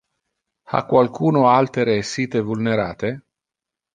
[0.69, 3.23] Ha qualcuno altere essite vulnerate?